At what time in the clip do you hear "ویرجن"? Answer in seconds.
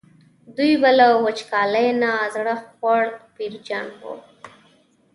3.35-3.87